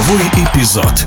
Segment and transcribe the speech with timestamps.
[0.00, 1.04] Игровой эпизод.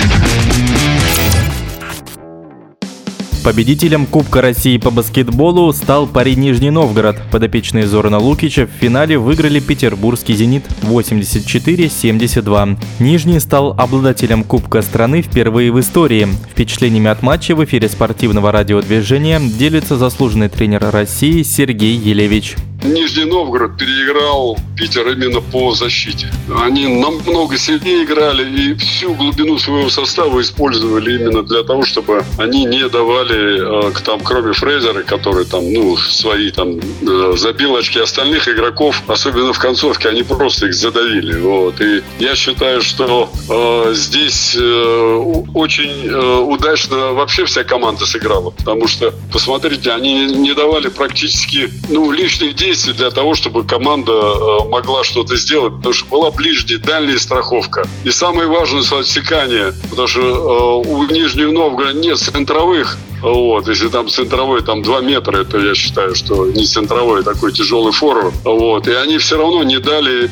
[3.43, 7.17] Победителем Кубка России по баскетболу стал парень Нижний Новгород.
[7.31, 12.77] Подопечные Зорана Лукича в финале выиграли петербургский «Зенит» 84-72.
[12.99, 16.27] Нижний стал обладателем Кубка страны впервые в истории.
[16.51, 22.57] Впечатлениями от матча в эфире спортивного радиодвижения делится заслуженный тренер России Сергей Елевич.
[22.83, 26.27] Нижний Новгород переиграл Питер именно по защите.
[26.61, 32.65] Они намного сильнее играли и всю глубину своего состава использовали именно для того, чтобы они
[32.65, 38.49] не давали, э, там, кроме Фрейзера, который там, ну, свои там э, забил очки остальных
[38.49, 41.39] игроков, особенно в концовке, они просто их задавили.
[41.39, 41.79] Вот.
[41.79, 45.15] И я считаю, что э, здесь э,
[45.53, 52.11] очень э, удачно вообще вся команда сыграла, потому что, посмотрите, они не давали практически, ну,
[52.11, 56.79] лишних действий действий для того, чтобы команда э, могла что-то сделать, потому что была ближняя,
[56.79, 57.87] дальняя страховка.
[58.03, 64.09] И самое важное– отсекание, потому что э, у Нижнего Новгорода нет центровых вот, если там
[64.09, 68.33] центровой там 2 метра, это я считаю, что не центровой, а такой тяжелый форвард.
[68.43, 70.29] Вот, и они все равно не дали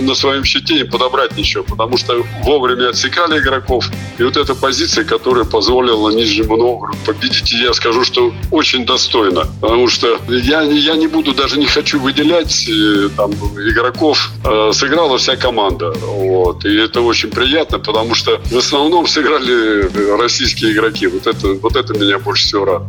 [0.00, 3.90] на своем щите подобрать ничего, потому что вовремя отсекали игроков.
[4.16, 9.44] И вот эта позиция, которая позволила Нижнему Новгороду победить, я скажу, что очень достойно.
[9.60, 14.30] Потому что я, я не буду, даже не хочу выделять э, там, игроков.
[14.44, 15.92] Э, сыграла вся команда.
[15.92, 21.06] Вот, и это очень приятно, потому что в основном сыграли российские игроки.
[21.06, 22.82] Вот это, вот это меня больше всего рад.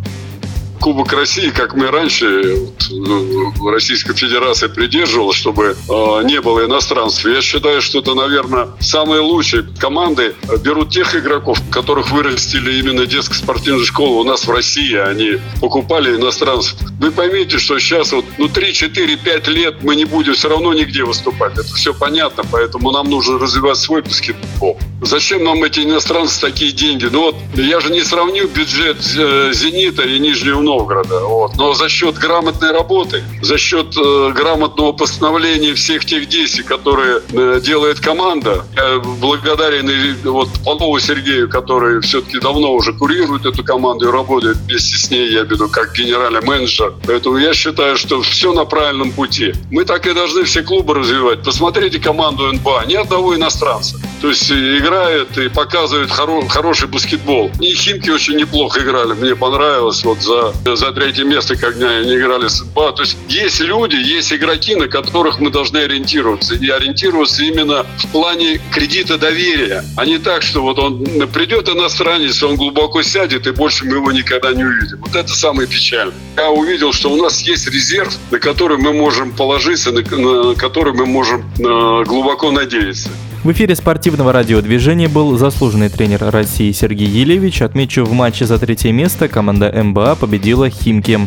[0.80, 7.26] Кубок России, как мы раньше, вот, ну, Российская Федерация придерживалась, чтобы э, не было иностранцев.
[7.26, 13.36] Я считаю, что это, наверное, самые лучшие команды берут тех игроков, которых вырастили именно детская
[13.36, 14.96] спортивная школа у нас в России.
[14.96, 16.76] Они покупали иностранцев.
[17.00, 20.74] Вы поймите, что сейчас вот, ну, 3, 4, 5 лет мы не будем все равно
[20.74, 21.54] нигде выступать.
[21.54, 24.78] Это все понятно, поэтому нам нужно развивать свой баскетбол.
[25.06, 27.08] Зачем нам эти иностранцы такие деньги?
[27.12, 31.20] Ну вот, я же не сравню бюджет э, «Зенита» и Нижнего Новгорода.
[31.22, 31.56] Вот.
[31.56, 37.62] Но за счет грамотной работы, за счет э, грамотного постановления всех тех действий, которые э,
[37.64, 44.08] делает команда, я благодарен и, вот, Павлову Сергею, который все-таки давно уже курирует эту команду
[44.08, 46.94] и работает вместе с ней, я виду, как генеральный менеджер.
[47.06, 49.54] Поэтому я считаю, что все на правильном пути.
[49.72, 51.44] Мы так и должны все клубы развивать.
[51.44, 52.86] Посмотрите команду НБА.
[52.88, 53.98] Ни одного иностранца.
[54.22, 54.50] То есть
[54.94, 57.52] играет и показывает хоро- хороший баскетбол.
[57.60, 59.14] И Химки очень неплохо играли.
[59.14, 62.94] Мне понравилось вот за за третье место, когда они играли с НБА.
[62.94, 66.56] То есть есть люди, есть игроки, на которых мы должны ориентироваться.
[66.56, 69.84] И ориентироваться именно в плане кредита доверия.
[69.98, 74.12] А не так, что вот он придет иностранец, он глубоко сядет, и больше мы его
[74.12, 75.00] никогда не увидим.
[75.00, 76.16] Вот это самое печальное.
[76.38, 80.94] Я увидел, что у нас есть резерв, на который мы можем положиться, на, на который
[80.94, 83.10] мы можем э, глубоко надеяться.
[83.44, 87.62] В эфире спортивного радиодвижения был заслуженный тренер России Сергей Елевич.
[87.62, 91.20] Отмечу, в матче за третье место команда МБА победила Химки.